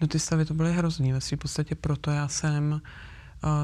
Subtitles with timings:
[0.00, 2.80] No ty stavy to byly hrozný, ve podstatě proto já jsem,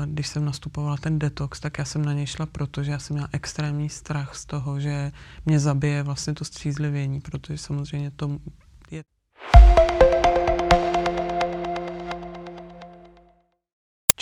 [0.07, 3.29] když jsem nastupovala ten detox, tak já jsem na něj šla, protože já jsem měla
[3.33, 5.13] extrémní strach z toho, že
[5.47, 8.39] mě zabije vlastně to střízlivění, protože samozřejmě to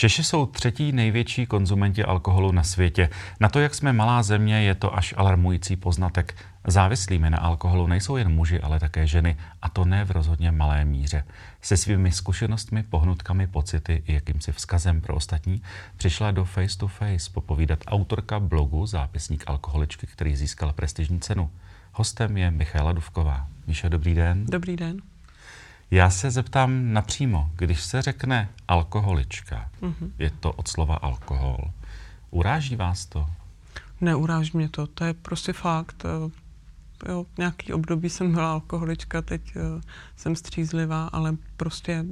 [0.03, 3.11] Češi jsou třetí největší konzumenti alkoholu na světě.
[3.41, 6.35] Na to, jak jsme malá země, je to až alarmující poznatek.
[6.67, 10.85] Závislými na alkoholu nejsou jen muži, ale také ženy, a to ne v rozhodně malé
[10.85, 11.25] míře.
[11.61, 15.63] Se svými zkušenostmi, pohnutkami, pocity i jakýmsi vzkazem pro ostatní
[15.97, 21.51] přišla do Face to Face popovídat autorka blogu Zápisník alkoholičky, který získal prestižní cenu.
[21.93, 23.47] Hostem je Michaela Duvková.
[23.67, 24.47] Míša, dobrý den.
[24.47, 25.12] Dobrý den.
[25.93, 30.11] Já se zeptám napřímo, když se řekne alkoholička, mm-hmm.
[30.19, 31.59] je to od slova alkohol,
[32.31, 33.27] uráží vás to?
[34.01, 36.07] Neuráží mě to, to je prostě fakt.
[37.09, 39.81] Jo, nějaký období jsem byla alkoholička, teď uh,
[40.17, 42.05] jsem střízlivá, ale prostě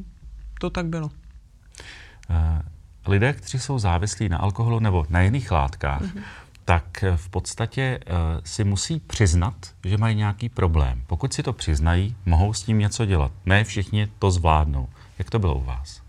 [0.60, 1.06] to tak bylo.
[1.06, 1.12] Uh,
[3.06, 6.22] lidé, kteří jsou závislí na alkoholu nebo na jiných látkách, mm-hmm
[6.64, 11.02] tak v podstatě uh, si musí přiznat, že mají nějaký problém.
[11.06, 13.32] Pokud si to přiznají, mohou s tím něco dělat.
[13.46, 14.88] Ne všichni to zvládnou.
[15.18, 16.02] Jak to bylo u vás?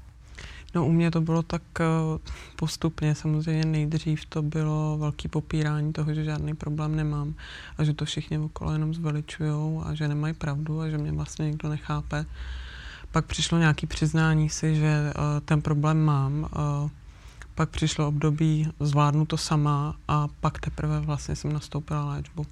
[0.76, 2.18] No u mě to bylo tak uh,
[2.56, 3.16] postupně.
[3.16, 7.34] Samozřejmě nejdřív to bylo velký popírání toho, že žádný problém nemám
[7.78, 11.46] a že to všichni okolo jenom zveličujou a že nemají pravdu a že mě vlastně
[11.46, 12.26] nikdo nechápe.
[13.12, 15.14] Pak přišlo nějaké přiznání si, že
[15.46, 16.50] ten problém mám.
[17.62, 22.46] Pak přišlo období, zvládnu to sama a pak teprve vlastně jsem nastoupila léčbu.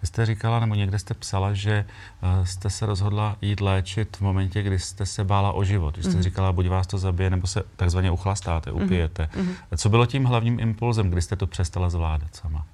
[0.00, 1.84] Vy jste říkala, nebo někde jste psala, že
[2.22, 5.96] uh, jste se rozhodla jít léčit v momentě, kdy jste se bála o život.
[5.96, 6.22] Vy jste mm-hmm.
[6.22, 8.82] říkala, buď vás to zabije, nebo se takzvaně uchlastáte, mhm.
[8.82, 9.28] upijete.
[9.32, 9.76] Mm-hmm.
[9.76, 12.66] Co bylo tím hlavním impulzem, kdy jste to přestala zvládat sama?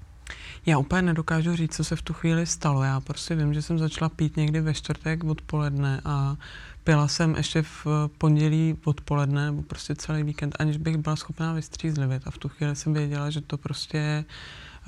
[0.66, 2.82] Já úplně nedokážu říct, co se v tu chvíli stalo.
[2.82, 6.36] Já prostě vím, že jsem začala pít někdy ve čtvrtek odpoledne a
[6.84, 7.86] pila jsem ještě v
[8.18, 12.22] pondělí odpoledne nebo prostě celý víkend, aniž bych byla schopná vystřízlivit.
[12.26, 14.24] A v tu chvíli jsem věděla, že to prostě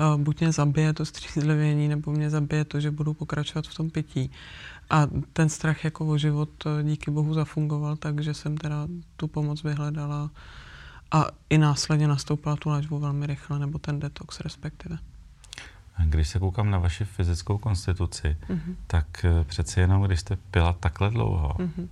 [0.00, 3.90] uh, buď mě zabije to střízlivění, nebo mě zabije to, že budu pokračovat v tom
[3.90, 4.30] pití.
[4.90, 9.62] A ten strach jako o život eh, díky bohu zafungoval, takže jsem teda tu pomoc
[9.62, 10.30] vyhledala
[11.10, 14.98] a i následně nastoupila tu léčbu velmi rychle, nebo ten detox respektive.
[16.04, 18.74] Když se koukám na vaši fyzickou konstituci, mm-hmm.
[18.86, 21.88] tak eh, přeci jenom, když jste pila takhle dlouho, mm-hmm.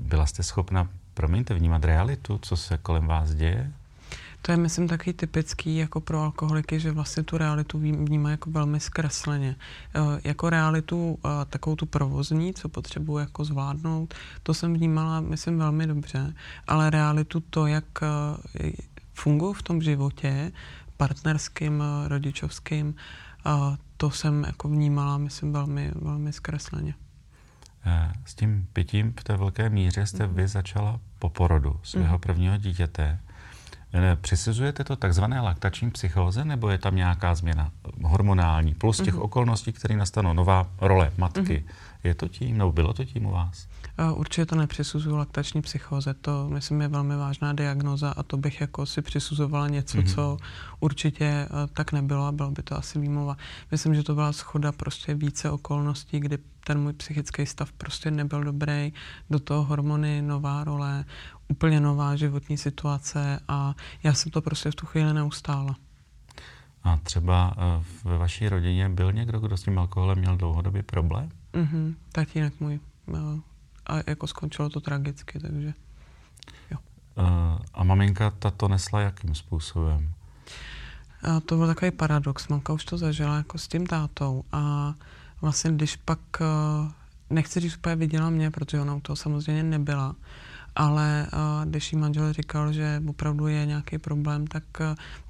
[0.00, 3.72] byla jste schopna, promiňte, vnímat realitu, co se kolem vás děje?
[4.46, 8.80] To je, myslím, taky typický jako pro alkoholiky, že vlastně tu realitu vnímá jako velmi
[8.80, 9.56] zkresleně.
[9.94, 15.58] E, jako realitu e, takovou tu provozní, co potřebuji jako zvládnout, to jsem vnímala, myslím,
[15.58, 16.34] velmi dobře,
[16.66, 18.06] ale realitu to, jak e,
[19.14, 20.52] funguji v tom životě,
[20.96, 22.94] partnerským, eh, rodičovským,
[23.96, 26.94] to jsem jako vnímala, myslím, velmi, velmi zkresleně.
[27.86, 32.20] Eh, s tím pitím v té velké míře jste vy začala po porodu svého mm.
[32.20, 33.18] prvního dítěte.
[33.94, 37.70] Eh, přisuzujete to takzvané laktační psychóze, nebo je tam nějaká změna
[38.02, 39.22] hormonální, plus těch mm.
[39.22, 41.64] okolností, které nastanou, nová role matky?
[41.66, 41.72] Mm.
[42.06, 43.68] Je to tím, nebo bylo to tím u vás?
[44.14, 48.86] Určitě to nepřisuzuju laktační psychóze, to myslím je velmi vážná diagnoza a to bych jako
[48.86, 50.14] si přisuzovala něco, mm-hmm.
[50.14, 50.36] co
[50.80, 53.36] určitě eh, tak nebylo a bylo by to asi výmluva.
[53.70, 58.44] Myslím, že to byla schoda prostě více okolností, kdy ten můj psychický stav prostě nebyl
[58.44, 58.92] dobrý,
[59.30, 61.04] do toho hormony, nová role,
[61.48, 65.76] úplně nová životní situace a já jsem to prostě v tu chvíli neustála.
[66.82, 67.54] A třeba
[68.04, 71.28] ve vaší rodině byl někdo, kdo s tím alkoholem měl dlouhodobě problém?
[71.56, 72.80] Mhm, tatínek můj.
[73.14, 73.40] Eh,
[73.86, 75.74] a jako skončilo to tragicky, takže
[76.70, 76.78] jo.
[77.18, 80.12] Uh, a maminka ta to nesla jakým způsobem?
[81.22, 82.48] A to byl takový paradox.
[82.48, 84.94] Mamka už to zažila jako s tím tátou a
[85.40, 86.90] vlastně když pak, uh,
[87.30, 90.14] nechci říct úplně viděla mě, protože ona u toho samozřejmě nebyla,
[90.76, 94.64] ale uh, když jí manžel říkal, že opravdu je nějaký problém, tak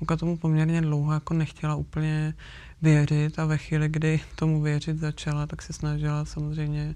[0.01, 2.34] Muka tomu poměrně dlouho jako nechtěla úplně
[2.83, 6.95] věřit a ve chvíli, kdy tomu věřit začala, tak se snažila samozřejmě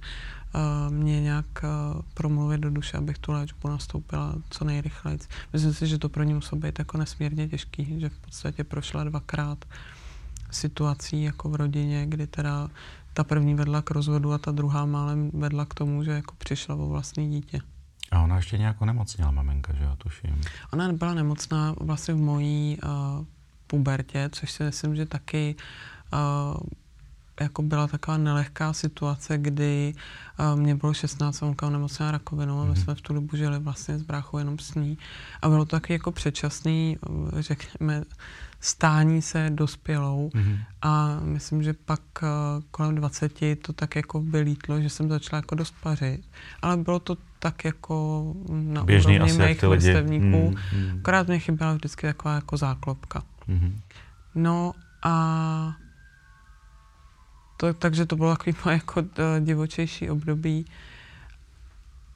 [0.55, 1.47] uh, mě nějak
[2.15, 5.19] promluvit do duše, abych tu léčbu nastoupila co nejrychleji.
[5.53, 9.05] Myslím si, že to pro ní muselo být jako nesmírně těžký, že v podstatě prošla
[9.05, 9.65] dvakrát
[10.51, 12.69] situací jako v rodině, kdy teda
[13.15, 16.75] ta první vedla k rozvodu a ta druhá málem vedla k tomu, že jako přišla
[16.75, 17.61] o vlastní dítě.
[18.11, 20.41] A ona ještě nějak onemocněla, maminka, že jo, tuším.
[20.73, 23.25] Ona byla nemocná vlastně v mojí uh,
[23.67, 25.55] pubertě, což si myslím, že taky
[26.13, 26.61] uh,
[27.41, 29.95] jako byla taková nelehká situace, kdy
[30.39, 32.83] uh, mě bylo 16 a mamka onemocněla rakovinou a my mm-hmm.
[32.83, 34.99] jsme v tu dobu žili vlastně s bráchou jenom s ní.
[35.43, 36.99] A bylo to taky jako předčasný,
[37.39, 38.03] řekněme,
[38.61, 40.59] stání se dospělou mm-hmm.
[40.83, 42.29] a myslím, že pak uh,
[42.71, 46.21] kolem 20 to tak jako vylítlo, že jsem začala jako dost pařit,
[46.63, 50.99] ale bylo to tak jako na Běžný úrovni asi mých vrstevníků, mm, mm.
[50.99, 53.23] akorát mě chyběla vždycky taková jako záklopka.
[53.49, 53.73] Mm-hmm.
[54.35, 54.73] No
[55.03, 55.77] a
[57.57, 60.65] to, takže to bylo takový moje jako eh, divočejší období.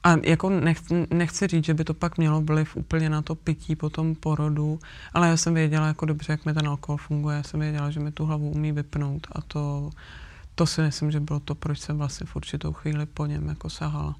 [0.05, 3.75] A jako nechci, nechci říct, že by to pak mělo vliv úplně na to pití
[3.75, 4.79] po tom porodu,
[5.13, 7.37] ale já jsem věděla jako dobře, jak mi ten alkohol funguje.
[7.37, 9.89] Já jsem věděla, že mi tu hlavu umí vypnout a to,
[10.55, 13.69] to si myslím, že bylo to, proč jsem vlastně v určitou chvíli po něm jako
[13.69, 14.15] sahala.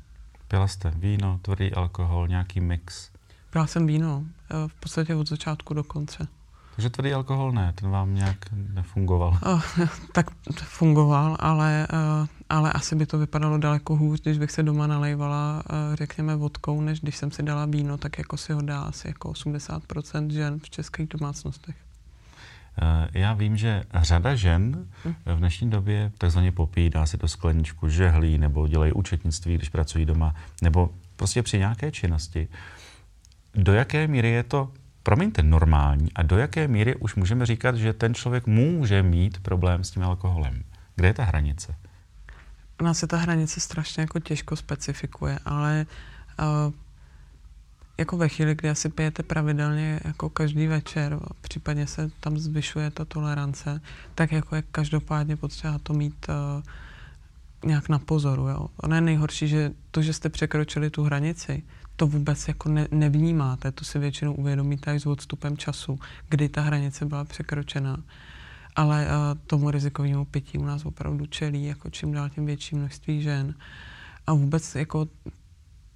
[0.47, 3.09] Pila jste víno, tvrdý alkohol, nějaký mix?
[3.49, 6.27] Pila jsem víno, eh, v podstatě od začátku do konce.
[6.75, 9.38] Takže tvrdý alkohol ne, ten vám nějak nefungoval.
[9.43, 9.61] Oh,
[10.11, 10.31] tak
[10.63, 11.88] fungoval, ale,
[12.21, 16.36] uh, ale asi by to vypadalo daleko hůř, když bych se doma nalejvala, uh, řekněme,
[16.36, 20.30] vodkou, než když jsem si dala víno, tak jako si ho dá asi jako 80%
[20.30, 21.75] žen v českých domácnostech.
[23.13, 25.13] Já vím, že řada žen hm.
[25.25, 30.06] v dnešní době takzvaně popíjí, dá si to skleničku, žehlí nebo dělají účetnictví, když pracují
[30.06, 32.48] doma, nebo prostě při nějaké činnosti.
[33.53, 34.71] Do jaké míry je to
[35.03, 39.83] promiňte, normální a do jaké míry už můžeme říkat, že ten člověk může mít problém
[39.83, 40.63] s tím alkoholem?
[40.95, 41.75] Kde je ta hranice?
[42.81, 45.86] Nás se ta hranice strašně jako těžko specifikuje, ale
[46.39, 46.74] uh,
[47.98, 53.06] jako ve chvíli, kdy asi pijete pravidelně jako každý večer, případně se tam zvyšuje ta
[53.06, 53.81] tolerance,
[54.16, 56.63] tak jako je každopádně potřeba to mít uh,
[57.66, 58.48] nějak na pozoru.
[58.48, 58.68] Jo.
[58.77, 61.63] Ono je nejhorší, že to, že jste překročili tu hranici,
[61.95, 66.00] to vůbec jako ne, nevnímáte, to si většinou uvědomíte až s odstupem času,
[66.30, 67.98] kdy ta hranice byla překročena.
[68.75, 73.22] Ale uh, tomu rizikovému pití u nás opravdu čelí jako čím dál tím větší množství
[73.22, 73.56] žen.
[74.27, 75.07] A vůbec jako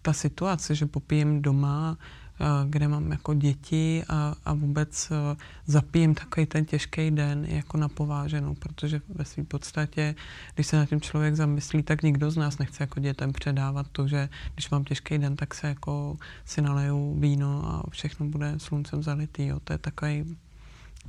[0.02, 1.98] ta situace, že popijím doma
[2.42, 5.36] Eh, kde mám jako děti a, a vůbec eh,
[5.66, 10.16] zapijím takový ten těžký den jako na pováženou, protože ve své podstatě,
[10.56, 14.08] když se na tím člověk zamyslí, tak nikdo z nás nechce jako dětem předávat to,
[14.08, 19.04] že když mám těžký den, tak se jako si naleju víno a všechno bude sluncem
[19.04, 19.46] zalitý.
[19.46, 19.60] Jo.
[19.64, 20.38] To je takový,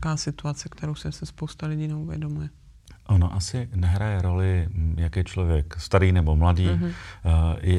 [0.00, 2.48] taková situace, kterou se se spousta lidí neuvědomuje.
[3.06, 6.92] Ono asi nehraje roli, jak je člověk starý nebo mladý, mm-hmm.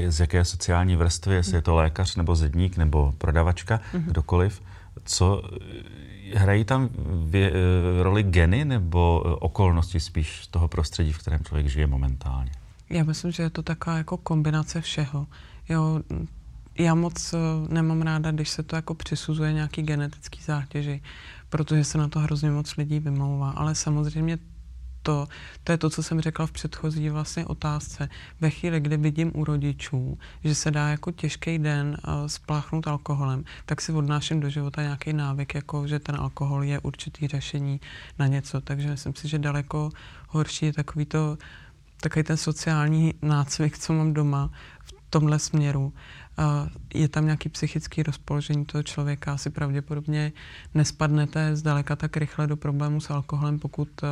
[0.06, 4.04] uh, z jaké sociální vrstvy, jestli je to lékař nebo zedník nebo prodavačka, mm-hmm.
[4.04, 4.62] kdokoliv.
[5.06, 6.90] Co eh, hrají tam
[7.26, 7.58] vě, uh,
[8.02, 12.52] roli geny nebo okolnosti spíš toho prostředí, v kterém člověk žije momentálně?
[12.90, 15.28] Já myslím, že je to taková jako kombinace všeho.
[15.70, 16.02] Jo,
[16.78, 17.36] já moc
[17.70, 21.02] nemám ráda, když se to jako přisuzuje nějaký genetický zátěži,
[21.52, 23.52] protože se na to hrozně moc lidí vymlouvá.
[23.52, 24.38] Ale samozřejmě
[25.04, 25.28] to,
[25.64, 28.10] to je to, co jsem řekla v předchozí vlastně otázce.
[28.42, 33.44] Ve chvíli, kdy vidím u rodičů, že se dá jako těžký den uh, spláchnout alkoholem,
[33.66, 37.82] tak si odnáším do života nějaký návyk, jako že ten alkohol je určitý řešení
[38.20, 38.62] na něco.
[38.62, 39.90] Takže myslím si, že daleko
[40.28, 41.38] horší je takový to,
[42.02, 44.50] takový ten sociální nácvik, co mám doma
[44.84, 45.86] v tomhle směru.
[45.86, 45.92] Uh,
[46.94, 50.32] je tam nějaký psychický rozpoložení toho člověka, asi pravděpodobně
[50.74, 54.10] nespadnete zdaleka tak rychle do problému s alkoholem, pokud uh,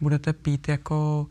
[0.00, 1.26] budete pít jako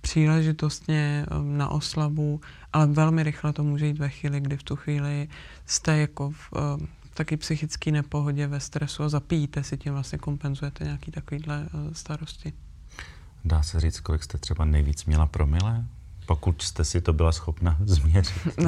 [0.00, 2.40] příležitostně um, na oslavu,
[2.72, 5.28] ale velmi rychle to může jít ve chvíli, kdy v tu chvíli
[5.66, 6.52] jste jako v,
[7.10, 12.52] v taky psychické nepohodě, ve stresu a zapíjíte si tím vlastně kompenzujete nějaký takovýhle starosti.
[13.44, 15.84] Dá se říct, kolik jste třeba nejvíc měla promile?
[16.26, 18.58] Pokud jste si to byla schopna změřit.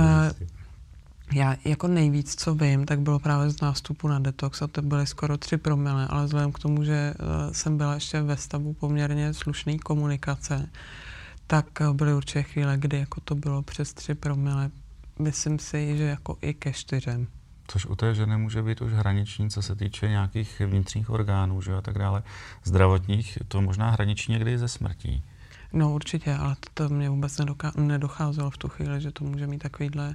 [1.33, 5.07] Já jako nejvíc, co vím, tak bylo právě z nástupu na detox a to byly
[5.07, 9.35] skoro tři promile, ale vzhledem k tomu, že uh, jsem byla ještě ve stavu poměrně
[9.35, 10.69] slušné komunikace,
[11.47, 14.71] tak uh, byly určitě chvíle, kdy jako to bylo přes tři promile.
[15.19, 17.27] Myslím si, že jako i ke čtyřem.
[17.67, 21.75] Což u té ženy může být už hraniční, co se týče nějakých vnitřních orgánů že
[21.75, 22.23] a tak dále.
[22.65, 25.25] Zdravotních, to možná hraniční někdy ze smrtí.
[25.75, 27.41] No určitě, ale to, mě vůbec
[27.77, 30.15] nedocházelo v tu chvíli, že to může mít takovýhle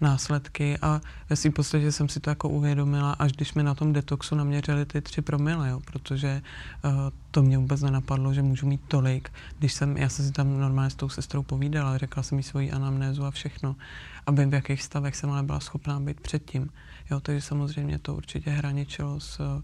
[0.00, 3.92] následky a ve svým podstatě jsem si to jako uvědomila, až když mi na tom
[3.92, 6.42] detoxu naměřili ty tři promile, jo, protože
[6.84, 6.92] uh,
[7.30, 9.32] to mě vůbec nenapadlo, že můžu mít tolik.
[9.58, 12.72] Když jsem, já jsem si tam normálně s tou sestrou povídala, řekla jsem jí svoji
[12.72, 13.76] anamnézu a všechno
[14.26, 16.70] a vím, v jakých stavech jsem ale byla schopná být předtím.
[17.10, 19.62] Jo, takže samozřejmě to určitě hraničilo s uh,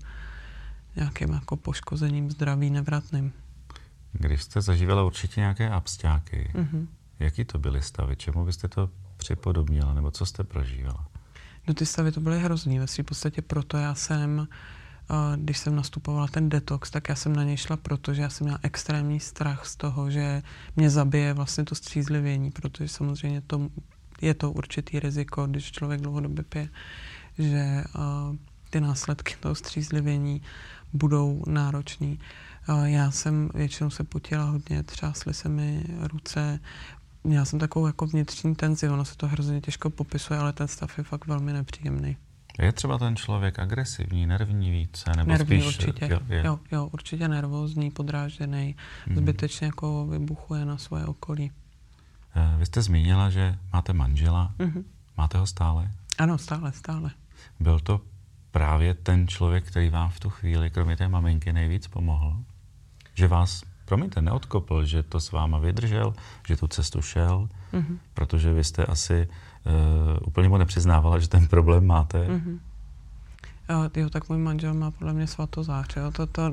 [0.97, 3.33] nějakým jako poškozením zdraví nevratným.
[4.13, 6.87] Když jste zažívala určitě nějaké absťáky, mm-hmm.
[7.19, 8.17] jaký to byly stavy?
[8.17, 11.09] Čemu byste to připodobnila, nebo co jste prožívala?
[11.69, 14.49] No ty stavy to byly hrozný, ve v podstatě proto já jsem
[15.37, 18.59] když jsem nastupovala ten detox, tak já jsem na něj šla, protože já jsem měla
[18.63, 20.43] extrémní strach z toho, že
[20.77, 23.69] mě zabije vlastně to střízlivění, protože samozřejmě to,
[24.21, 26.69] je to určitý riziko, když člověk dlouhodobě pije,
[27.39, 27.85] že
[28.71, 30.43] ty následky toho střízlivění
[30.93, 32.19] budou náročný.
[32.85, 36.61] Já jsem většinou se potila hodně, třásly se mi ruce,
[37.25, 40.99] měla jsem takovou jako vnitřní tenzi, ono se to hrozně těžko popisuje, ale ten stav
[40.99, 42.17] je fakt velmi nepříjemný.
[42.59, 45.67] Je třeba ten člověk agresivní, nervní více, nebo nervní spíš...
[45.67, 46.43] určitě, jo, je.
[46.47, 48.77] jo, jo, určitě nervózní, podrážděný,
[49.07, 49.17] hmm.
[49.17, 51.51] zbytečně jako vybuchuje na svoje okolí.
[52.35, 54.85] Eh, vy jste zmínila, že máte manžela, mm-hmm.
[55.17, 55.91] máte ho stále?
[56.19, 57.11] Ano, stále, stále.
[57.61, 58.01] Byl to
[58.51, 62.37] právě ten člověk, který vám v tu chvíli, kromě té maminky, nejvíc pomohl?
[63.15, 66.15] Že vás, promiňte, neodkopl, že to s váma vydržel,
[66.49, 67.99] že tu cestu šel, mm-hmm.
[68.15, 72.29] protože vy jste asi uh, úplně mu nepřiznávala, že ten problém máte.
[72.29, 72.59] Mm-hmm.
[73.97, 75.97] Jo, tak můj manžel má podle mě svatozář.
[75.97, 76.11] Jo.
[76.11, 76.53] To, to,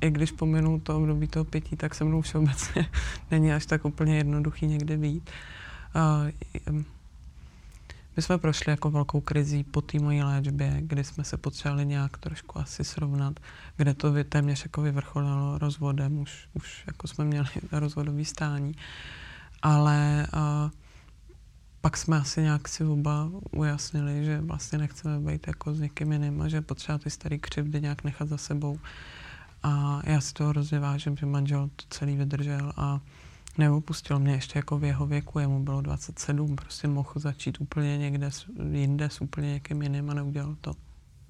[0.00, 2.86] I když pominu to období toho pětí, tak se mnou všeobecně
[3.30, 5.30] není až tak úplně jednoduchý někde být.
[6.70, 6.82] Uh,
[8.16, 12.18] my jsme prošli jako velkou krizí po té mojí léčbě, kdy jsme se potřebovali nějak
[12.18, 13.40] trošku asi srovnat,
[13.76, 18.74] kde to téměř jako vyvrcholilo rozvodem, už, už jako jsme měli rozvodový stání.
[19.62, 20.26] Ale
[21.80, 26.42] pak jsme asi nějak si oba ujasnili, že vlastně nechceme být jako s někým jiným
[26.42, 28.78] a že potřeba ty staré křivdy nějak nechat za sebou.
[29.62, 33.00] A já si to hrozně vážím, že manžel to celý vydržel a
[33.58, 38.30] neopustil mě ještě jako v jeho věku, jemu bylo 27, prostě mohl začít úplně někde
[38.72, 40.72] jinde s úplně někým jiným a neudělal to.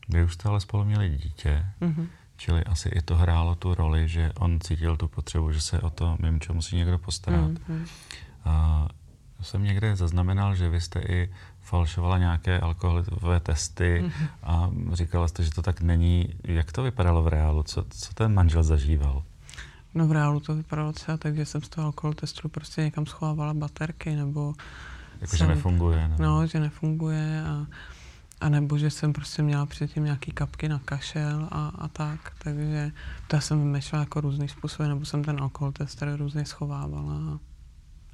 [0.08, 2.06] Vy už jste ale spolu měli dítě, mm-hmm.
[2.36, 5.90] čili asi i to hrálo tu roli, že on cítil tu potřebu, že se o
[5.90, 7.50] to mimčo musí někdo postarat.
[7.50, 7.86] Mm-hmm.
[8.44, 8.88] A
[9.42, 14.28] jsem někde zaznamenal, že vy jste i falšovala nějaké alkoholové testy mm-hmm.
[14.42, 16.34] a říkala jste, že to tak není.
[16.44, 17.62] Jak to vypadalo v reálu?
[17.62, 19.22] Co, co ten manžel zažíval?
[19.94, 23.06] No v reálu to vypadalo třeba tak, že jsem z toho alkohol testu prostě někam
[23.06, 24.54] schovávala baterky, nebo...
[25.20, 26.08] Jako, jsem, že nefunguje.
[26.08, 26.16] Ne?
[26.18, 27.66] No, že nefunguje a,
[28.40, 32.92] a nebo že jsem prostě měla předtím nějaký kapky na kašel a, a tak, takže
[33.28, 37.38] to já jsem vymýšlela jako různý způsoby, nebo jsem ten alkohol tester různě schovávala a,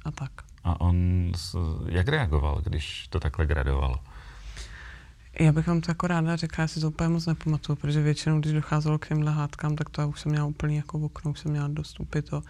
[0.05, 0.31] a tak.
[0.63, 1.31] A on
[1.89, 3.99] jak reagoval, když to takhle gradovalo?
[5.39, 8.39] Já bych vám to jako ráda řekla, já si to úplně moc nepamatuju, protože většinou,
[8.39, 11.31] když docházelo k těmhle hádkám, tak to já už jsem měla úplně jako v oknu,
[11.31, 12.41] už jsem měla dostupy to.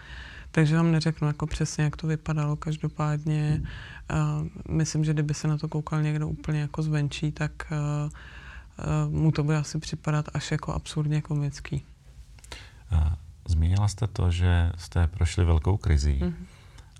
[0.50, 2.56] Takže vám neřeknu jako přesně, jak to vypadalo.
[2.56, 3.62] Každopádně
[4.10, 8.10] uh, myslím, že kdyby se na to koukal někdo úplně jako zvenčí, tak uh,
[9.08, 11.84] uh, mu to bude asi připadat až jako absurdně komický.
[13.48, 16.34] Zmínila jste to, že jste prošli velkou krizí mm-hmm.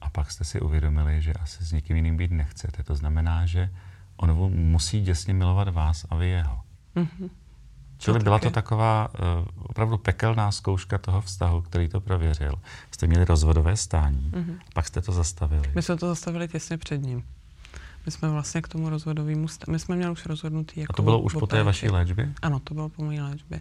[0.00, 2.82] a pak jste si uvědomili, že asi s někým jiným být nechcete.
[2.82, 3.70] To znamená, že
[4.18, 6.60] on musí děsně milovat vás a vy jeho.
[6.96, 7.30] Mm-hmm.
[7.98, 12.52] Čili byla to taková uh, opravdu pekelná zkouška toho vztahu, který to prověřil.
[12.90, 14.58] Jste měli rozvodové stání, mm-hmm.
[14.74, 15.72] pak jste to zastavili.
[15.74, 17.24] My jsme to zastavili těsně před ním.
[18.06, 21.02] My jsme vlastně k tomu rozvodovému stání, my jsme měli už rozhodnutý jako A to
[21.02, 22.34] bylo už po té vaší léčbě?
[22.42, 23.60] Ano, to bylo po mojí léčbě.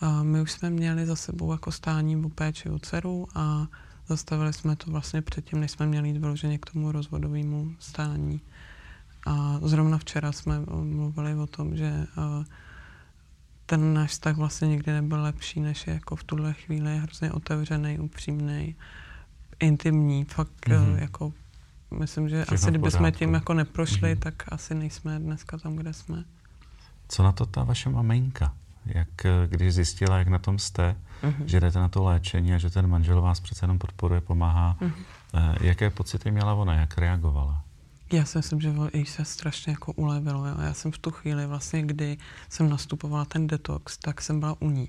[0.00, 3.66] A my už jsme měli za sebou jako stání o péči o dceru a
[4.08, 8.40] zastavili jsme to vlastně předtím, než jsme měli jít vyloženě k tomu rozvodovému stání.
[9.26, 12.06] A zrovna včera jsme mluvili o tom, že
[13.66, 17.32] ten náš vztah vlastně nikdy nebyl lepší, než je jako v tuhle chvíli je hrozně
[17.32, 18.76] otevřený, upřímný,
[19.60, 20.98] intimní, fakt mm-hmm.
[20.98, 21.32] jako
[21.98, 24.18] myslím, že Všechno asi kdyby jsme tím jako neprošli, mm-hmm.
[24.18, 26.24] tak asi nejsme dneska tam, kde jsme.
[27.08, 28.54] Co na to ta vaše maminka?
[28.86, 29.08] Jak,
[29.46, 31.44] když zjistila, jak na tom jste, mm-hmm.
[31.44, 35.56] že jdete na to léčení a že ten manžel vás přece jenom podporuje, pomáhá, mm-hmm.
[35.60, 37.62] jaké pocity měla ona, jak reagovala?
[38.12, 40.46] Já si myslím, že jí se strašně jako ulevilo.
[40.46, 40.54] Jo.
[40.60, 42.16] Já jsem v tu chvíli vlastně, kdy
[42.48, 44.88] jsem nastupovala ten detox, tak jsem byla u ní.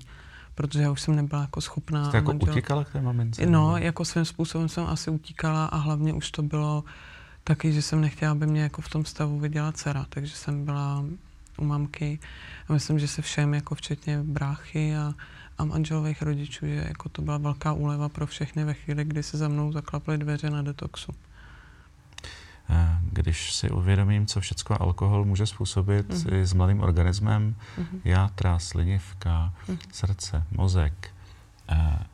[0.54, 2.08] Protože já už jsem nebyla jako schopná.
[2.08, 2.50] Jste jako manžel...
[2.50, 3.46] utíkala k té mamince?
[3.46, 6.84] No, jako svým způsobem jsem asi utíkala a hlavně už to bylo
[7.44, 11.04] taky, že jsem nechtěla, aby mě jako v tom stavu viděla dcera, takže jsem byla
[11.58, 12.18] u mamky
[12.68, 15.14] a myslím, že se všem, jako včetně bráchy a,
[15.58, 19.38] a manželových rodičů, že jako to byla velká úleva pro všechny ve chvíli, kdy se
[19.38, 21.12] za mnou zaklaply dveře na detoxu.
[23.12, 26.34] Když si uvědomím, co všechno alkohol může způsobit mm-hmm.
[26.34, 28.00] i s mladým organismem, mm-hmm.
[28.04, 29.78] játra, slinivka, mm-hmm.
[29.92, 31.10] srdce, mozek,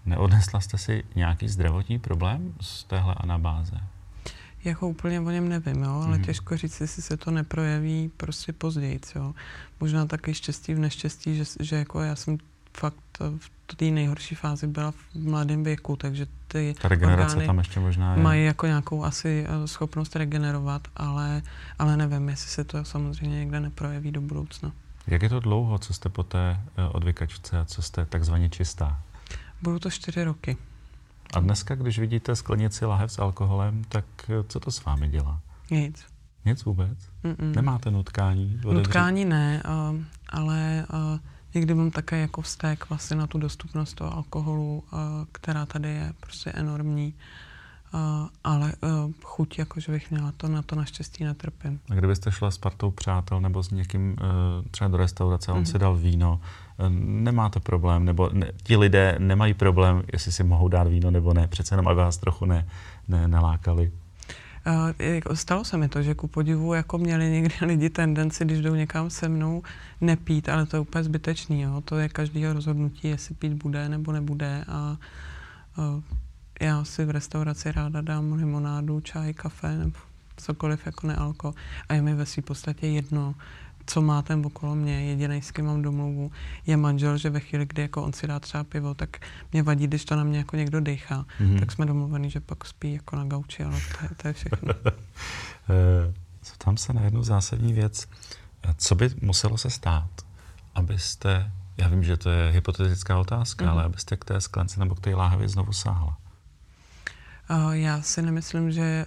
[0.06, 3.80] neodnesla jste si nějaký zdravotní problém z téhle anabáze?
[4.64, 6.24] Jako úplně o něm nevím, jo, ale mm-hmm.
[6.24, 9.00] těžko říct, jestli se to neprojeví prostě později.
[9.14, 9.34] Jo.
[9.80, 12.38] Možná taky štěstí v neštěstí, že, že jako já jsem
[12.76, 13.18] fakt
[13.68, 18.14] v té nejhorší fázi byla v mladém věku, takže ty Ta regenerace tam ještě možná
[18.14, 18.22] je.
[18.22, 21.42] mají jako nějakou asi eh, schopnost regenerovat, ale,
[21.78, 24.72] ale nevím, jestli se to samozřejmě někde neprojeví do budoucna.
[25.06, 28.98] Jak je to dlouho, co jste po té eh, odvykačce a co jste takzvaně čistá?
[29.62, 30.56] Budou to čtyři roky.
[31.34, 35.40] A dneska, když vidíte sklenici lahev s alkoholem, tak eh, co to s vámi dělá?
[35.70, 36.04] Nic.
[36.44, 36.98] Nic vůbec?
[37.24, 37.54] Mm-mm.
[37.54, 38.60] Nemáte nutkání?
[38.64, 39.62] Nutkání ne,
[40.28, 40.86] ale
[41.54, 44.98] někdy mám také jako vztek vlastně na tu dostupnost toho alkoholu, uh,
[45.32, 47.14] která tady je prostě enormní.
[47.94, 48.00] Uh,
[48.44, 51.80] ale uh, chuť, jako že bych měla to, na to naštěstí netrpím.
[51.90, 54.16] A kdybyste šla s partou přátel nebo s někým uh,
[54.70, 55.72] třeba do restaurace a on mm-hmm.
[55.72, 56.40] si dal víno,
[56.78, 61.34] uh, nemáte problém, nebo ne, ti lidé nemají problém, jestli si mohou dát víno nebo
[61.34, 62.68] ne, přece jenom aby vás trochu ne,
[63.08, 63.92] ne, nalákali.
[64.66, 68.74] Uh, stalo se mi to, že ku podivu jako měli někdy lidi tendenci, když jdou
[68.74, 69.62] někam se mnou,
[70.00, 71.60] nepít, ale to je úplně zbytečný.
[71.60, 71.82] Jo?
[71.84, 74.64] To je každého rozhodnutí, jestli pít bude nebo nebude.
[74.68, 74.96] A
[75.78, 76.02] uh,
[76.60, 79.98] já si v restauraci ráda dám limonádu, čaj, kafe nebo
[80.36, 81.54] cokoliv jako nealko
[81.88, 83.34] a je mi ve svým podstatě jedno,
[83.86, 86.30] co má ten okolo mě, jediný, s kým mám domluvu,
[86.66, 89.16] je manžel, že ve chvíli, kdy jako on si dá třeba pivo, tak
[89.52, 91.26] mě vadí, když to na mě jako někdo dechá.
[91.40, 91.58] Mm-hmm.
[91.60, 94.74] Tak jsme domluveni, že pak spí jako na gauči, ale to je, to je všechno.
[96.58, 98.08] Tam se na jednu zásadní věc.
[98.76, 100.10] Co by muselo se stát,
[100.74, 103.70] abyste, já vím, že to je hypotetická otázka, mm-hmm.
[103.70, 106.16] ale abyste k té sklence nebo k té láhvi znovu sáhla?
[107.50, 109.06] Uh, já si nemyslím, že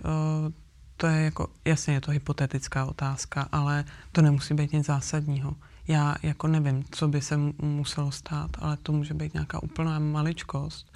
[0.98, 5.56] to je jako, jasně je to hypotetická otázka, ale to nemusí být nic zásadního.
[5.88, 10.92] Já jako nevím, co by se muselo stát, ale to může být nějaká úplná maličkost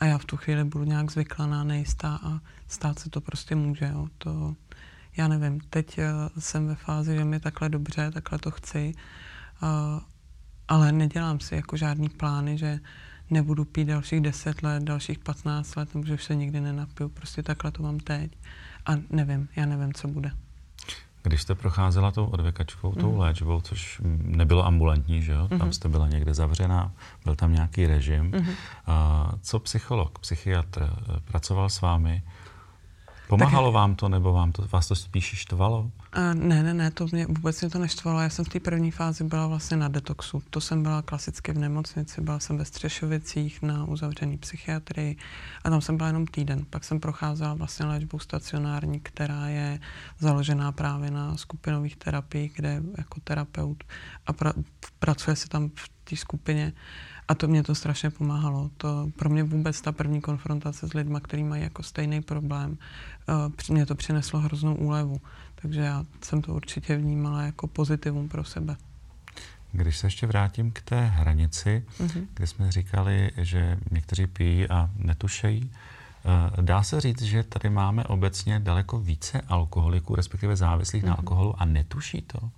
[0.00, 3.90] a já v tu chvíli budu nějak zvyklaná, nejistá a stát se to prostě může.
[3.94, 4.08] Jo.
[4.18, 4.54] To,
[5.16, 6.04] já nevím, teď uh,
[6.38, 8.94] jsem ve fázi, že mi takhle dobře, takhle to chci,
[9.62, 9.68] uh,
[10.68, 12.80] ale nedělám si jako žádný plány, že
[13.30, 17.08] nebudu pít dalších 10 let, dalších 15 let, nebo že už se nikdy nenapiju.
[17.08, 18.32] Prostě takhle to mám teď.
[18.86, 20.30] A nevím, já nevím, co bude.
[21.22, 23.18] Když jste procházela tou odvěkačkou, tou mm.
[23.18, 25.42] léčbou, což nebylo ambulantní, že jo?
[25.42, 25.48] Mm.
[25.48, 25.72] Tam mhm.
[25.72, 26.92] jste byla někde zavřená,
[27.24, 28.24] byl tam nějaký režim.
[28.24, 28.46] Mm.
[28.86, 30.90] A co psycholog, psychiatr
[31.24, 32.22] pracoval s vámi?
[33.28, 35.80] Pomáhalo tak, vám to, nebo vám to, vás to spíš štvalo?
[35.80, 38.20] Uh, ne, ne, ne, to mě vůbec mě to neštvalo.
[38.20, 40.42] Já jsem v té první fázi byla vlastně na detoxu.
[40.50, 45.16] To jsem byla klasicky v nemocnici, byla jsem ve Střešovicích na uzavřený psychiatrii
[45.64, 46.66] a tam jsem byla jenom týden.
[46.70, 49.80] Pak jsem procházela vlastně léčbou stacionární, která je
[50.18, 53.84] založená právě na skupinových terapiích, kde jako terapeut
[54.26, 54.52] a pra,
[54.98, 56.72] pracuje se tam v té skupině
[57.28, 58.70] a to mě to strašně pomáhalo.
[58.76, 62.78] To pro mě vůbec ta první konfrontace s lidmi, kteří mají jako stejný problém,
[63.28, 65.20] uh, mě to přineslo hroznou úlevu.
[65.54, 68.76] Takže já jsem to určitě vnímala jako pozitivum pro sebe.
[69.72, 72.26] Když se ještě vrátím k té hranici, mm-hmm.
[72.34, 75.70] kde jsme říkali, že někteří pijí a netušejí,
[76.24, 81.06] eh, Dá se říct, že tady máme obecně daleko více alkoholiků, respektive závislých mm-hmm.
[81.06, 81.20] na mhm.
[81.20, 82.50] alkoholu a netuší to?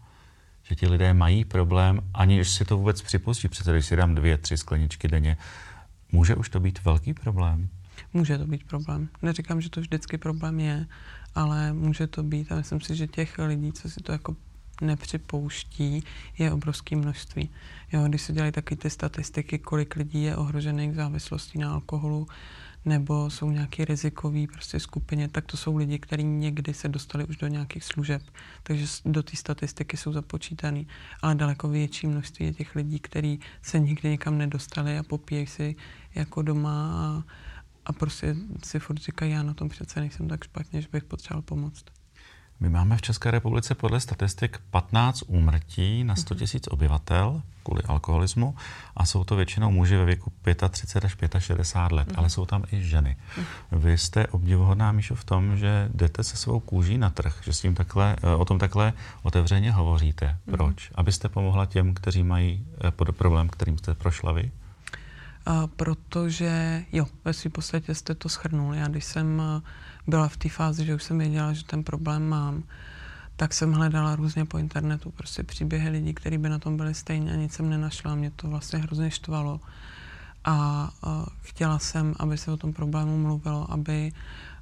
[0.69, 3.49] Že ti lidé mají problém, aniž si to vůbec připustí.
[3.49, 5.37] Přece když si dám dvě, tři skleničky denně,
[6.13, 7.69] může už to být velký problém?
[8.13, 9.09] Může to být problém.
[9.23, 10.87] Neříkám, že to vždycky problém je,
[11.35, 14.37] ale může to být a myslím si, že těch lidí, co si to jako
[14.81, 16.05] nepřipouští,
[16.39, 17.51] je obrovské množství.
[17.93, 22.27] Jo, když se dělají taky ty statistiky, kolik lidí je ohrožených závislostí na alkoholu,
[22.85, 27.37] nebo jsou nějaké rizikové prostě skupině, tak to jsou lidi, kteří někdy se dostali už
[27.37, 28.23] do nějakých služeb,
[28.63, 30.87] takže do té statistiky jsou započítaný.
[31.23, 35.77] Ale daleko větší množství je těch lidí, kteří se nikdy někam nedostali a popíjejí si
[36.15, 37.25] jako doma a,
[37.87, 41.43] a prostě si furt říkají, já na tom přece nejsem tak špatně, že bych potřeboval
[41.43, 41.98] pomoct.
[42.61, 48.57] My máme v České republice podle statistik 15 úmrtí na 100 000 obyvatel kvůli alkoholismu
[48.97, 50.33] a jsou to většinou muži ve věku
[50.71, 53.17] 35 až 65 let, ale jsou tam i ženy.
[53.73, 57.61] Vy jste obdivuhodná, Míšo, v tom, že jdete se svou kůží na trh, že s
[57.61, 58.93] tím takhle, eh, o tom takhle
[59.23, 60.39] otevřeně hovoříte.
[60.51, 60.91] Proč?
[60.95, 64.51] Abyste pomohla těm, kteří mají eh, problém, kterým jste prošla vy?
[65.47, 68.75] A protože, jo, ve svým podstatě jste to schrnul.
[68.75, 69.61] Já když jsem eh,
[70.09, 72.63] byla v té fázi, že už jsem věděla, že ten problém mám,
[73.37, 77.33] tak jsem hledala různě po internetu prostě příběhy lidí, kteří by na tom byli stejně
[77.33, 78.15] a nic jsem nenašla.
[78.15, 79.61] Mě to vlastně hrozně štvalo.
[80.45, 84.13] A, a chtěla jsem, aby se o tom problému mluvilo, aby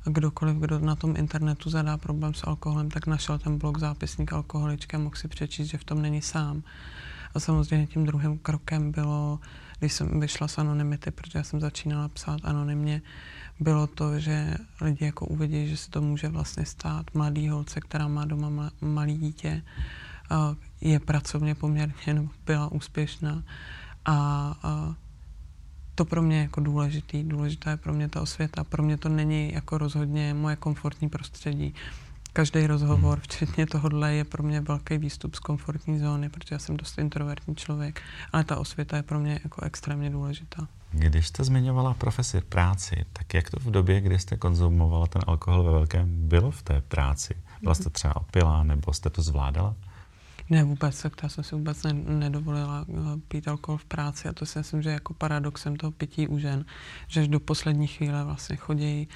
[0.05, 4.97] kdokoliv, kdo na tom internetu zadá problém s alkoholem, tak našel ten blog zápisník alkoholičky
[4.97, 6.63] a mohl si přečíst, že v tom není sám.
[7.37, 9.41] A samozřejmě tím druhým krokem bylo,
[9.79, 13.03] když jsem vyšla z anonymity, protože já jsem začínala psát anonymně,
[13.61, 18.09] bylo to, že lidi jako uvidí, že se to může vlastně stát mladý holce, která
[18.09, 19.63] má doma malý dítě,
[20.81, 23.43] je pracovně poměrně, no, byla úspěšná
[24.05, 24.15] a,
[24.63, 24.95] a
[25.95, 27.23] to pro mě je jako důležitý.
[27.23, 28.65] Důležitá je pro mě ta osvěta.
[28.65, 31.75] Pro mě to není jako rozhodně moje komfortní prostředí.
[32.37, 33.23] Každý rozhovor, hmm.
[33.23, 37.57] včetně tohohle, je pro mě velký výstup z komfortní zóny, protože já jsem dost introvertní
[37.57, 40.69] člověk, ale ta osvěta je pro mě jako extrémně důležitá.
[40.91, 45.63] Když jste zmiňovala profesi, práci, tak jak to v době, kdy jste konzumovala ten alkohol
[45.63, 47.35] ve velkém, bylo v té práci?
[47.63, 49.75] Byla jste třeba opilá, nebo jste to zvládala?
[50.51, 52.97] Ne, vůbec, tak já jsem si vůbec ne, nedovolila uh,
[53.29, 56.65] pít alkohol v práci a to si myslím, že jako paradoxem toho pití u žen,
[57.09, 59.09] že až do poslední chvíle vlastně chodí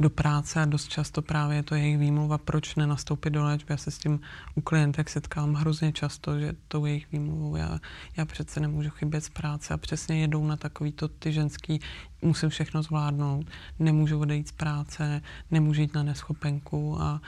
[0.00, 3.72] do práce a dost často právě je to jejich výmluva, proč nenastoupit do léčby.
[3.72, 4.20] Já se s tím
[4.54, 7.78] u klientek setkám hrozně často, že to jejich výmluvou já,
[8.16, 11.80] já přece nemůžu chybět z práce a přesně jedou na takový to ty ženský,
[12.22, 13.46] musím všechno zvládnout,
[13.78, 17.20] nemůžu odejít z práce, nemůžu jít na neschopenku a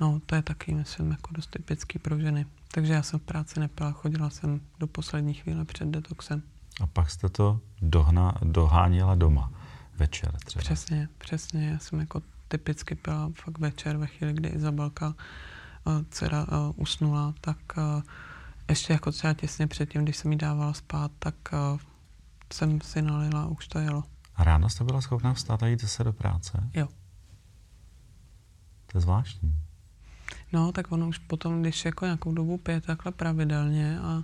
[0.00, 2.46] no to je taky, myslím, jako dost typický pro ženy.
[2.72, 6.42] Takže já jsem v práci nepila, chodila jsem do poslední chvíle před detoxem.
[6.80, 9.59] A pak jste to dohna, doháněla doma
[10.00, 10.60] večer třeba.
[10.60, 11.68] Přesně, přesně.
[11.68, 15.14] Já jsem jako typicky pila fakt večer ve chvíli, kdy Izabelka,
[15.84, 18.02] uh, dcera, uh, usnula, tak uh,
[18.68, 21.80] ještě jako třeba těsně předtím, když jsem jí dávala spát, tak uh,
[22.52, 24.04] jsem si nalila a už to jelo.
[24.36, 26.70] A ráno jste byla schopná vstát a jít se do práce?
[26.74, 26.88] Jo.
[28.86, 29.54] To je zvláštní.
[30.52, 34.22] No, tak ono už potom, když jako nějakou dobu pije takhle pravidelně a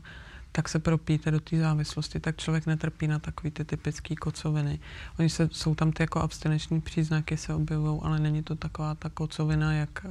[0.56, 4.78] tak se propíte do té závislosti, tak člověk netrpí na takový ty typické kocoviny.
[5.18, 9.10] Oni se, jsou tam ty jako abstinenční příznaky se objevují, ale není to taková ta
[9.10, 10.06] kocovina, jak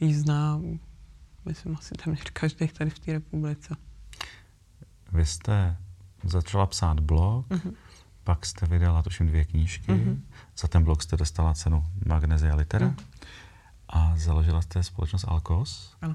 [0.00, 0.60] ji zná,
[1.44, 3.76] myslím, asi téměř každý tady v té republice.
[5.12, 5.76] Vy jste
[6.24, 7.74] začala psát blog, uh-huh.
[8.24, 10.20] pak jste vydala tuším dvě knížky, uh-huh.
[10.58, 13.04] za ten blog jste dostala cenu Magnesia Litera uh-huh.
[13.88, 15.96] a založila jste společnost Alkos.
[16.02, 16.14] Ano.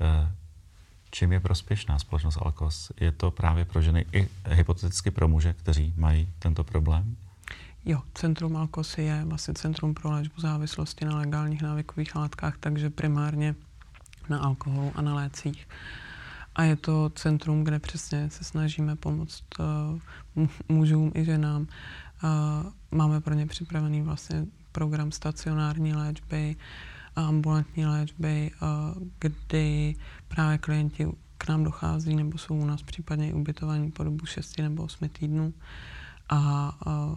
[0.00, 0.32] E,
[1.16, 2.92] čím je prospěšná společnost Alkos?
[3.00, 7.16] Je to právě pro ženy i hypoteticky pro muže, kteří mají tento problém?
[7.84, 13.54] Jo, Centrum Alkos je vlastně Centrum pro léčbu závislosti na legálních návykových látkách, takže primárně
[14.28, 15.68] na alkoholu a na lécích.
[16.54, 19.44] A je to centrum, kde přesně se snažíme pomoct
[20.36, 21.62] uh, mužům i ženám.
[21.62, 26.58] Uh, máme pro ně připravený vlastně program stacionární léčby, a
[27.22, 29.96] ambulantní léčby, uh, kdy
[30.28, 31.06] právě klienti
[31.38, 35.54] k nám dochází nebo jsou u nás případně ubytovaní po dobu 6 nebo 8 týdnů.
[36.28, 37.16] A, a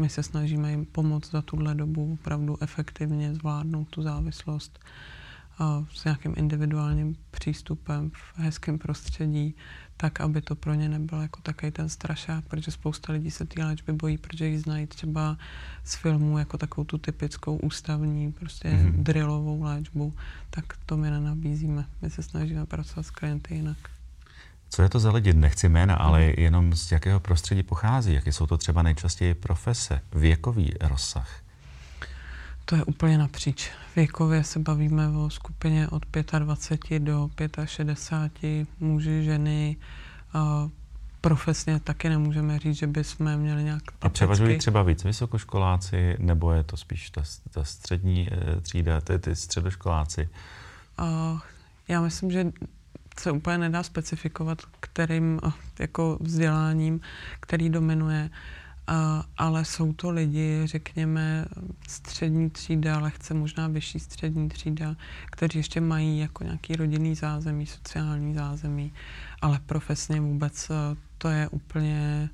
[0.00, 4.78] my se snažíme jim pomoct za tuhle dobu opravdu efektivně zvládnout tu závislost
[5.58, 9.54] a s nějakým individuálním přístupem v hezkém prostředí,
[10.00, 13.64] tak, aby to pro ně nebyl jako takový ten strašák, protože spousta lidí se té
[13.64, 15.36] léčby bojí, protože ji znají třeba
[15.84, 18.92] z filmu jako takovou tu typickou ústavní, prostě mm-hmm.
[18.92, 20.14] drillovou léčbu,
[20.50, 21.84] tak to my nenabízíme.
[22.02, 23.76] My se snažíme pracovat s klienty jinak.
[24.70, 25.32] Co je to za lidi?
[25.32, 26.34] Nechci jména, ale mhm.
[26.38, 28.14] jenom z jakého prostředí pochází?
[28.14, 31.42] Jaké jsou to třeba nejčastěji profese, věkový rozsah?
[32.70, 33.70] To je úplně napříč.
[33.96, 36.02] Věkově se bavíme o skupině od
[36.38, 37.30] 25 do
[37.64, 39.76] 65, muži, ženy.
[40.32, 40.68] A
[41.20, 44.06] profesně taky nemůžeme říct, že bychom měli nějak typicky.
[44.06, 49.18] A převažují třeba víc vysokoškoláci, nebo je to spíš ta, ta střední eh, třída, ty,
[49.18, 50.28] ty středoškoláci?
[50.98, 51.38] A
[51.88, 52.52] já myslím, že
[53.20, 57.00] se úplně nedá specifikovat, kterým eh, jako vzděláním,
[57.40, 58.30] který dominuje.
[58.92, 61.44] A, ale jsou to lidi, řekněme,
[61.88, 68.34] střední třída, lehce možná vyšší střední třída, kteří ještě mají jako nějaký rodinný zázemí, sociální
[68.34, 68.92] zázemí,
[69.42, 72.30] ale profesně vůbec eh, to je úplně,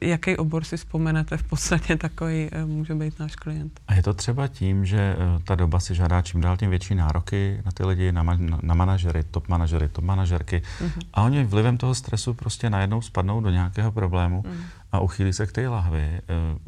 [0.00, 3.80] jaký obor si vzpomenete, v podstatě takový eh, může být náš klient.
[3.88, 6.94] A je to třeba tím, že eh, ta doba si žádá čím dál tím větší
[6.94, 11.02] nároky na ty lidi, na, ma- na manažery, top manažery, top manažerky mm-hmm.
[11.14, 14.62] a oni vlivem toho stresu prostě najednou spadnou do nějakého problému mm.
[14.92, 16.00] a uchýlí se k té lahvi.
[16.00, 16.20] Eh,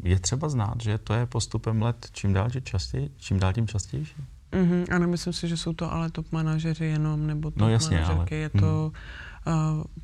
[0.03, 3.67] je třeba znát, že to je postupem let čím dál tím častěji, čím dál tím
[3.67, 4.15] častější?
[4.51, 8.01] Mm-hmm, a nemyslím si, že jsou to ale top manažeři jenom, nebo top no jasně,
[8.01, 8.35] manažerky.
[8.35, 8.41] Ale...
[8.41, 9.30] Je to mm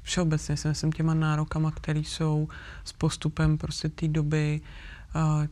[0.02, 2.48] všeobecně si myslím těma nárokama, které jsou
[2.84, 4.62] s postupem prostě té doby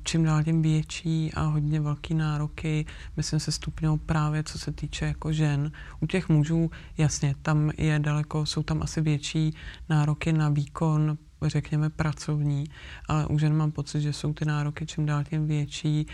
[0.03, 2.85] čím dál tím větší a hodně velký nároky,
[3.17, 5.71] myslím se stupňou právě co se týče jako žen.
[5.99, 9.55] U těch mužů, jasně, tam je daleko, jsou tam asi větší
[9.89, 12.63] nároky na výkon, řekněme, pracovní,
[13.07, 16.07] ale u žen mám pocit, že jsou ty nároky čím dál tím větší,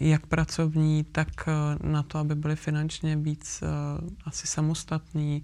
[0.00, 1.28] jak pracovní, tak
[1.82, 3.62] na to, aby byly finančně víc
[4.24, 5.42] asi samostatní,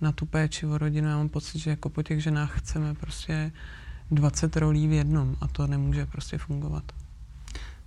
[0.00, 1.08] na tu péči o rodinu.
[1.08, 3.52] Já mám pocit, že jako po těch ženách chceme prostě
[4.10, 6.84] 20 rolí v jednom a to nemůže prostě fungovat.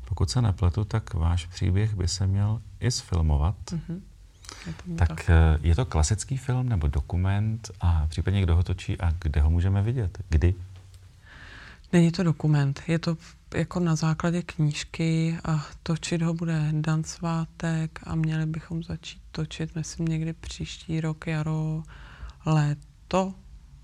[0.05, 3.55] Pokud se nepletu, tak váš příběh by se měl i sfilmovat.
[3.71, 3.99] Mm-hmm.
[4.67, 8.63] Je to tak, tak eh, je to klasický film nebo dokument a případně kdo ho
[8.63, 10.17] točí a kde ho můžeme vidět?
[10.29, 10.55] Kdy?
[11.93, 13.17] Není to dokument, je to
[13.55, 19.75] jako na základě knížky a točit ho bude Dan Svátek a měli bychom začít točit,
[19.75, 21.83] myslím, někdy příští rok, jaro,
[22.45, 23.33] léto,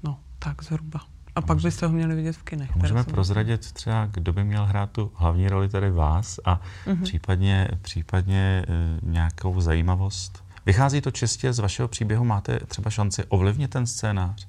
[0.04, 1.00] no, tak zhruba.
[1.36, 2.76] A pak byste ho měli vidět v kinech.
[2.76, 7.04] Můžeme prozradit třeba, kdo by měl hrát tu hlavní roli tady vás a mm-hmm.
[7.04, 10.44] případně, případně e, nějakou zajímavost?
[10.66, 12.26] Vychází to čistě z vašeho příběhu?
[12.26, 14.48] Máte třeba šanci ovlivnit ten scénář?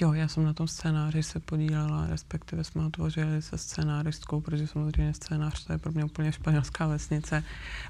[0.00, 4.66] Jo, já jsem na tom scénáři se podílela, respektive jsme ho tvořili se scénáristkou, protože
[4.66, 7.44] samozřejmě scénář to je pro mě úplně španělská vesnice,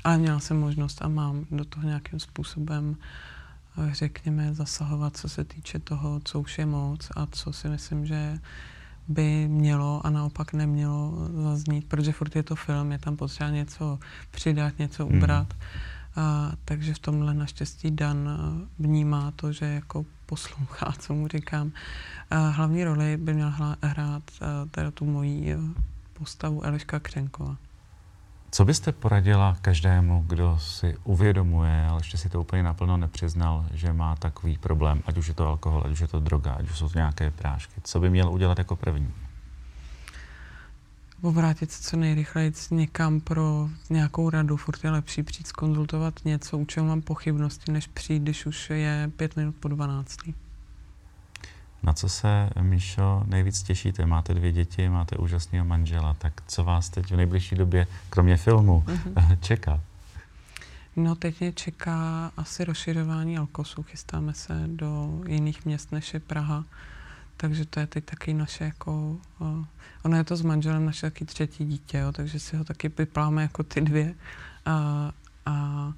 [0.04, 2.96] ale měla jsem možnost a mám do toho nějakým způsobem
[3.78, 8.06] eh, řekněme, zasahovat, co se týče toho, co už je moc a co si myslím,
[8.06, 8.38] že
[9.08, 13.98] by mělo a naopak nemělo zaznít, protože furt je to film, je tam potřeba něco
[14.30, 15.16] přidat, něco hmm.
[15.16, 15.52] ubrat.
[15.52, 15.99] Hmm.
[16.16, 21.72] A, takže v tomhle naštěstí Dan eh, vnímá to, že jako poslouchá, co mu říkám.
[22.30, 25.58] A hlavní roli by měla hrát eh, teda tu moji eh,
[26.12, 27.56] postavu Eliška Křenkova.
[28.52, 33.92] Co byste poradila každému, kdo si uvědomuje, ale ještě si to úplně naplno nepřiznal, že
[33.92, 36.78] má takový problém, ať už je to alkohol, ať už je to droga, ať už
[36.78, 37.80] jsou to nějaké prášky.
[37.84, 39.12] Co by měl udělat jako první?
[41.22, 44.56] Obrátit se co nejrychleji někam pro nějakou radu.
[44.56, 49.10] Furt je lepší přijít skonzultovat něco, u čeho mám pochybnosti, než přijít, když už je
[49.16, 50.34] pět minut po dvanáctý.
[51.82, 54.06] Na co se, Míšo, nejvíc těšíte?
[54.06, 58.84] Máte dvě děti, máte úžasného manžela, tak co vás teď v nejbližší době, kromě filmu,
[58.86, 59.38] mm-hmm.
[59.40, 59.80] čeká?
[60.96, 63.82] No teď mě čeká asi rozšiřování Alkosu.
[63.82, 66.64] Chystáme se do jiných měst, než je Praha.
[67.40, 69.64] Takže to je teď taky naše jako, uh,
[70.02, 73.42] ono je to s manželem naše taky třetí dítě, jo, takže si ho taky vypláme
[73.42, 74.14] jako ty dvě.
[74.66, 75.12] A,
[75.46, 75.92] a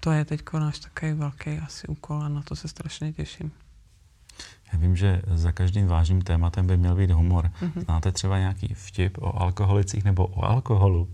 [0.00, 3.52] to je teď náš takový velký asi úkol a na to se strašně těším.
[4.72, 7.50] Já vím, že za každým vážným tématem by měl být humor.
[7.62, 7.84] Mm-hmm.
[7.84, 11.08] Znáte třeba nějaký vtip o alkoholicích nebo o alkoholu?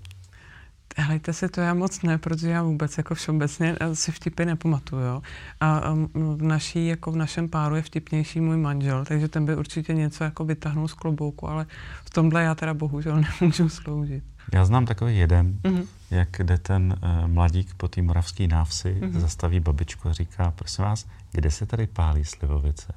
[0.96, 5.02] Helejte si, to já moc ne, protože já vůbec jako všeobecně eh, si vtipy nepamatuju.
[5.02, 5.22] Jo?
[5.60, 9.56] A um, v naší, jako v našem páru je vtipnější můj manžel, takže ten by
[9.56, 11.66] určitě něco jako vytáhnul z klobouku, ale
[12.04, 14.24] v tomhle já teda bohužel nemůžu sloužit.
[14.52, 15.86] Já znám takový jeden, mm-hmm.
[16.10, 19.20] jak jde ten uh, mladík po té moravské návsi, mm-hmm.
[19.20, 22.92] zastaví babičku a říká, prosím vás, kde se tady pálí slivovice?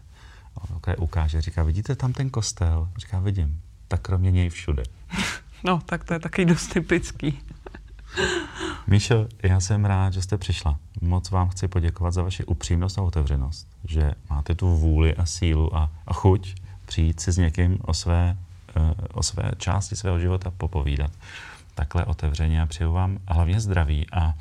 [0.56, 2.90] On ukáže, říká, vidíte tam ten kostel?
[2.98, 3.62] Říká, vidím.
[3.88, 4.84] Tak kromě něj všude.
[5.64, 7.40] No, tak to je taky dost typický.
[8.88, 10.80] Míšo, já jsem rád, že jste přišla.
[11.02, 15.76] Moc vám chci poděkovat za vaši upřímnost a otevřenost, že máte tu vůli a sílu
[15.76, 18.38] a, a chuť přijít si s někým o své,
[18.78, 21.12] uh, o své části svého života popovídat.
[21.76, 24.34] Takhle otevřeně a přeju vám hlavně zdraví a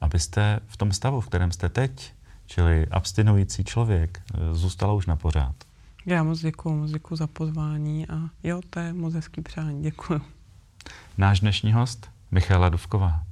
[0.00, 2.12] abyste v tom stavu, v kterém jste teď,
[2.46, 5.54] čili abstinující člověk, uh, zůstala už na pořád.
[6.06, 9.82] Já moc děkuji, moc děkuji za pozvání a jo, to je moc hezký přání.
[9.82, 10.20] Děkuji.
[11.18, 13.22] Náš dnešní host Michaela Duvková.